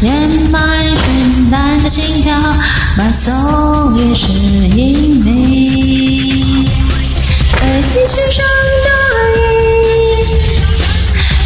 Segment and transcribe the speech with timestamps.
[0.00, 0.06] 填
[0.50, 0.62] 满
[0.96, 2.38] 绚烂的心跳，
[2.96, 5.26] 慢送也是英美。
[7.60, 8.44] 北极星上
[8.84, 8.88] 的
[9.34, 9.42] 云，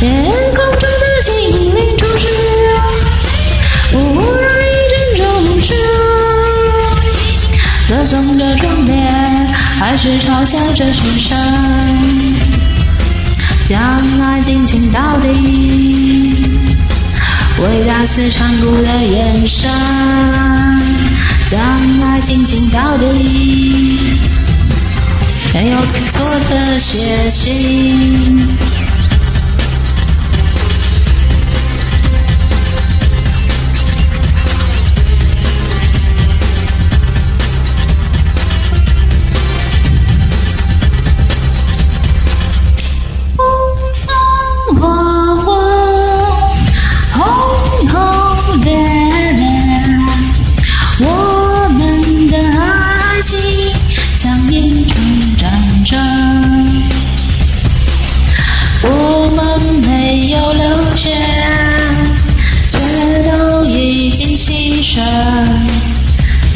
[0.00, 0.02] 天
[0.54, 1.32] 空中的精
[1.74, 2.26] 灵注视，
[3.92, 3.96] 忽
[4.38, 5.24] 然一阵钟
[5.62, 5.74] 声，
[7.88, 8.92] 歌颂着壮烈，
[9.78, 11.34] 还是嘲笑着神圣？
[13.66, 13.80] 将
[14.20, 16.11] 爱尽情到底。
[17.62, 19.70] 伟大似长谷的眼神，
[21.48, 21.60] 将
[22.02, 24.00] 爱进行到底，
[25.54, 28.11] 没有对错的写信。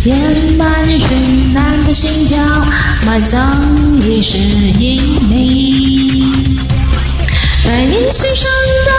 [0.07, 0.17] 填
[0.57, 2.39] 满绚烂的心跳，
[3.05, 3.61] 埋葬
[4.03, 6.33] 已是英名。
[7.65, 8.49] 在银杏上
[8.87, 8.91] 的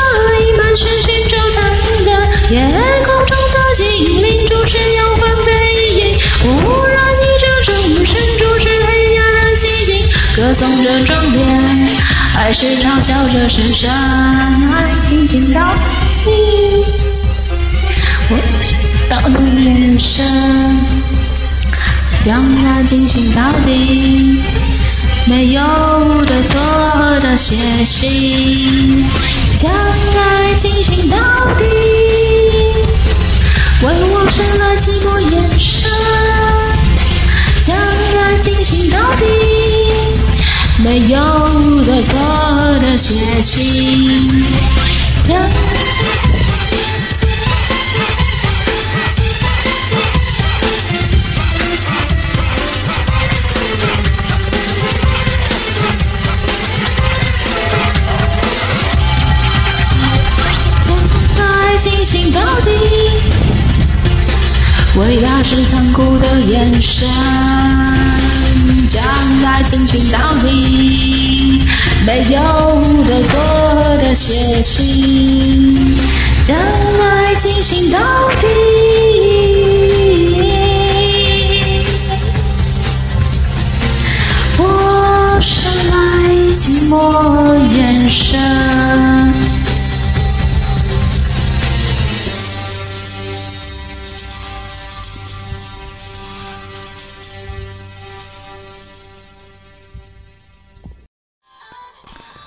[0.44, 1.64] 一满是寻找残
[2.04, 2.12] 的
[2.52, 2.60] 夜
[3.06, 3.86] 空中的精
[4.22, 5.50] 灵，注视摇晃背
[5.94, 6.20] 影。
[6.42, 6.46] 忽
[6.84, 9.90] 然一阵钟声，注视黑暗的寂静，
[10.36, 11.40] 歌颂着壮烈，
[12.34, 13.90] 还是嘲笑着神圣？
[13.90, 15.62] 爱尽情到
[16.26, 16.32] 底，
[18.30, 18.36] 我
[19.10, 20.26] 到的眼神。
[22.24, 24.42] 将爱进行到底，
[25.26, 25.62] 没有
[26.26, 26.56] 对错
[27.22, 29.06] 的写信。
[29.56, 31.18] 将爱进行到
[31.58, 31.64] 底，
[33.82, 35.90] 为我闪了几抹眼神。
[37.62, 39.26] 将爱进行到底，
[40.84, 41.20] 没有
[41.84, 42.14] 对错
[42.82, 44.46] 的写信。
[64.98, 67.08] 伟大是残酷的眼神，
[68.88, 69.00] 将
[69.46, 71.62] 爱进行到底，
[72.04, 72.42] 没有
[73.06, 73.38] 对错
[74.00, 75.96] 的写信，
[76.44, 78.00] 将爱进行到
[78.42, 78.48] 底。
[84.58, 85.96] 我深爱
[86.56, 88.40] 寂寞眼神。